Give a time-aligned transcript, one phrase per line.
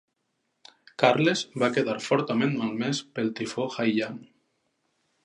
[1.01, 4.19] Carles va quedar fortament malmès pel tifó Haiyan.